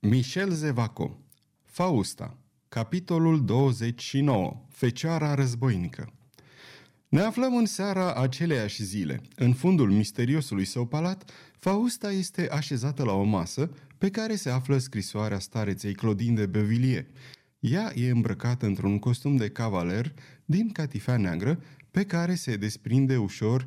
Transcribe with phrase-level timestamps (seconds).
[0.00, 1.18] Michel Zevaco
[1.64, 6.12] Fausta Capitolul 29 Fecioara războinică
[7.08, 9.20] Ne aflăm în seara aceleiași zile.
[9.36, 14.78] În fundul misteriosului său palat, Fausta este așezată la o masă pe care se află
[14.78, 17.06] scrisoarea stareței Claudine de Bevilliers.
[17.58, 20.12] Ea e îmbrăcată într-un costum de cavaler
[20.44, 23.66] din catifea neagră pe care se desprinde ușor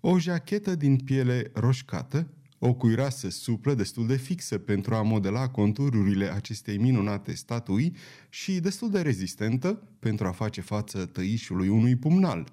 [0.00, 2.28] o jachetă din piele roșcată,
[2.58, 7.96] o cuirasă suplă destul de fixă pentru a modela contururile acestei minunate statui
[8.28, 12.52] și destul de rezistentă pentru a face față tăișului unui pumnal.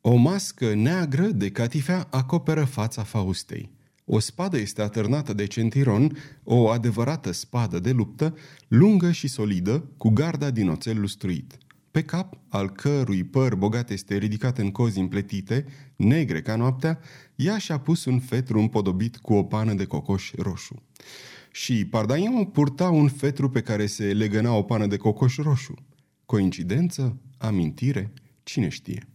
[0.00, 3.70] O mască neagră de catifea acoperă fața Faustei.
[4.04, 8.34] O spadă este atârnată de centiron, o adevărată spadă de luptă,
[8.68, 11.58] lungă și solidă, cu garda din oțel lustruit.
[11.92, 15.64] Pe cap, al cărui păr bogat este ridicat în cozi împletite,
[15.96, 16.98] negre ca noaptea,
[17.36, 20.82] ea și-a pus un fetru împodobit cu o pană de cocoș roșu.
[21.50, 25.74] Și Pardaion purta un fetru pe care se legăna o pană de cocoș roșu.
[26.26, 27.20] Coincidență?
[27.38, 28.12] Amintire?
[28.42, 29.08] Cine știe?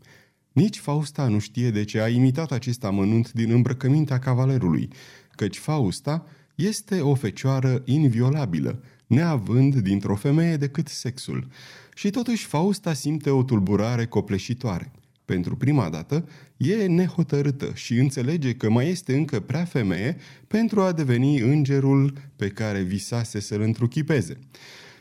[0.51, 4.89] Nici Fausta nu știe de ce a imitat acest amănunt din îmbrăcămintea cavalerului,
[5.31, 11.47] căci Fausta este o fecioară inviolabilă, neavând dintr-o femeie decât sexul.
[11.95, 14.91] Și totuși Fausta simte o tulburare copleșitoare.
[15.25, 20.91] Pentru prima dată, e nehotărâtă și înțelege că mai este încă prea femeie pentru a
[20.91, 24.39] deveni îngerul pe care visase să-l întruchipeze.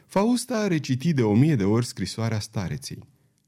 [0.07, 2.99] Fausta a recitit de o mie de ori scrisoarea stareței.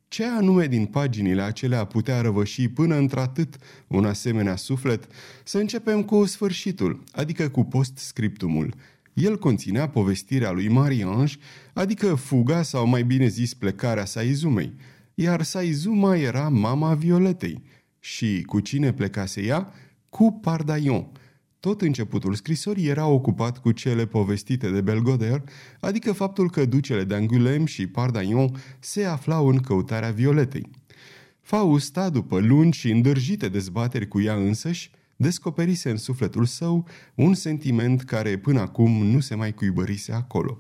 [0.09, 3.57] Ce anume din paginile acelea putea răvăși până într-atât
[3.87, 5.07] un asemenea suflet?
[5.45, 8.75] Să începem cu sfârșitul, adică cu postscriptumul.
[9.19, 11.37] El conținea povestirea lui Marie-Ange,
[11.73, 14.75] adică fuga sau mai bine zis plecarea Saizumei,
[15.15, 17.63] iar Saizuma era mama Violetei.
[18.01, 19.73] Și cu cine plecase ea?
[20.09, 21.07] Cu Pardaion.
[21.61, 25.43] Tot începutul scrisorii era ocupat cu cele povestite de Belgoder,
[25.81, 30.71] adică faptul că ducele de Angulem și Pardaion se aflau în căutarea Violetei.
[31.41, 34.91] Fausta, după lungi și îndârjite dezbateri cu ea însăși,
[35.21, 40.59] descoperise în sufletul său un sentiment care până acum nu se mai cuibărise acolo.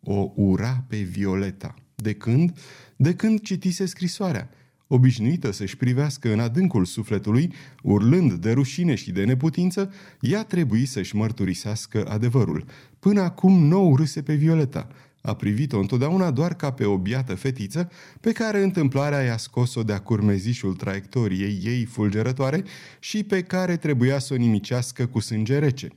[0.00, 1.74] O ura pe Violeta.
[1.94, 2.58] De când?
[2.96, 4.50] De când citise scrisoarea.
[4.86, 7.52] Obișnuită să-și privească în adâncul sufletului,
[7.82, 12.64] urlând de rușine și de neputință, ea trebuie să-și mărturisească adevărul.
[12.98, 14.88] Până acum nu râse pe Violeta–
[15.26, 20.00] a privit-o întotdeauna doar ca pe o biată fetiță pe care întâmplarea i-a scos-o de-a
[20.00, 22.64] curmezișul traiectoriei ei fulgerătoare
[22.98, 25.88] și pe care trebuia să o nimicească cu sânge rece.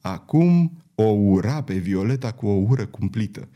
[0.00, 3.48] Acum o ura pe Violeta cu o ură cumplită.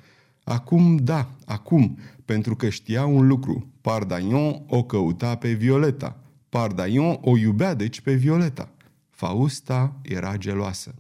[0.45, 3.69] Acum da, acum, pentru că știa un lucru.
[3.81, 6.19] Pardaion o căuta pe Violeta.
[6.49, 8.73] Pardaion o iubea deci pe Violeta.
[9.11, 10.95] Fausta era geloasă.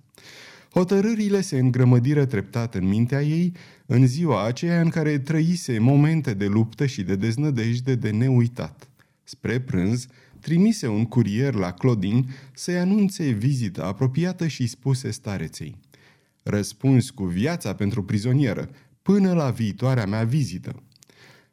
[0.72, 3.52] Hotărârile se îngrămădiră treptat în mintea ei
[3.86, 8.88] în ziua aceea în care trăise momente de luptă și de deznădejde de neuitat.
[9.24, 10.06] Spre prânz,
[10.40, 15.76] trimise un curier la Clodin să-i anunțe vizita apropiată și spuse stareței.
[16.42, 18.70] Răspuns cu viața pentru prizonieră,
[19.02, 20.82] până la viitoarea mea vizită.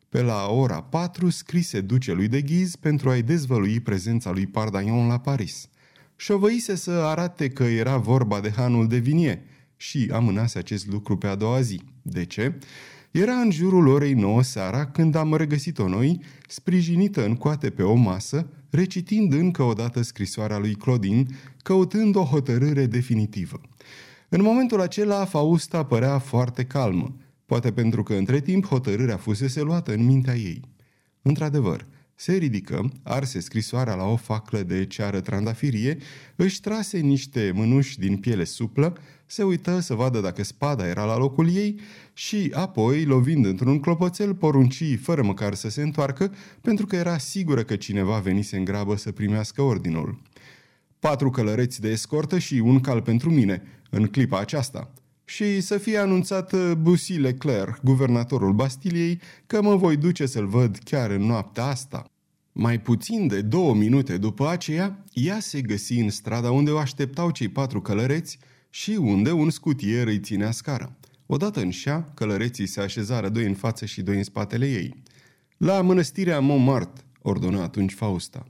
[0.09, 5.19] Pe la ora 4 scrise ducelui de ghiz pentru a-i dezvălui prezența lui Pardaion la
[5.19, 5.67] Paris–
[6.17, 9.43] șovăise să arate că era vorba de hanul de vinie
[9.75, 11.81] și amânase acest lucru pe a doua zi.
[12.01, 12.57] De ce?
[13.11, 17.93] Era în jurul orei 9 seara când am regăsit-o noi, sprijinită în coate pe o
[17.93, 21.27] masă, recitind încă o dată scrisoarea lui Clodin,
[21.63, 23.61] căutând o hotărâre definitivă.
[24.29, 29.93] În momentul acela, Fausta părea foarte calmă, poate pentru că între timp hotărârea fusese luată
[29.93, 30.61] în mintea ei.
[31.21, 31.87] Într-adevăr,
[32.19, 35.97] se ridică, arse scrisoarea la o faclă de ceară trandafirie,
[36.35, 41.17] își trase niște mânuși din piele suplă, se uită să vadă dacă spada era la
[41.17, 41.79] locul ei
[42.13, 47.63] și apoi, lovind într-un clopoțel, porunci fără măcar să se întoarcă, pentru că era sigură
[47.63, 50.21] că cineva venise în grabă să primească ordinul.
[50.99, 54.91] Patru călăreți de escortă și un cal pentru mine, în clipa aceasta–
[55.29, 60.77] și să fie anunțat uh, Bussy Leclerc, guvernatorul Bastiliei, că mă voi duce să-l văd
[60.83, 62.11] chiar în noaptea asta.
[62.51, 67.31] Mai puțin de două minute după aceea, ea se găsi în strada unde o așteptau
[67.31, 68.37] cei patru călăreți
[68.69, 70.95] și unde un scutier îi ținea scara.
[71.25, 75.03] Odată în șa, călăreții se așezară doi în față și doi în spatele ei.
[75.57, 78.45] La mănăstirea Montmartre, ordonă atunci Fausta.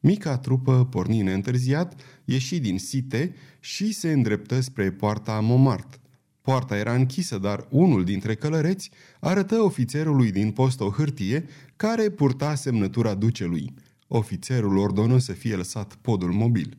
[0.00, 6.00] Mica trupă porni neîntârziat, ieși din site și se îndreptă spre poarta Montmartre.
[6.42, 8.90] Poarta era închisă, dar unul dintre călăreți
[9.20, 11.44] arătă ofițerului din post o hârtie
[11.76, 13.74] care purta semnătura ducelui.
[14.08, 16.76] Ofițerul ordonă să fie lăsat podul mobil.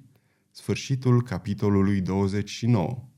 [0.51, 3.12] Sfârșitul capitolului 29